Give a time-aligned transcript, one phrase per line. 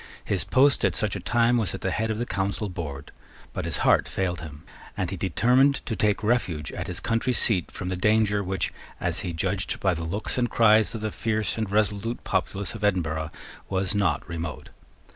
[0.25, 3.11] His post, at such a time, was at the head of the Council board:
[3.53, 4.63] but his heart failed him;
[4.97, 9.19] and he determined to take refuge at his country seat from the danger which, as
[9.19, 13.29] he judged by the looks and cries of the fierce and resolute populace of Edinburgh,
[13.69, 14.69] was not remote.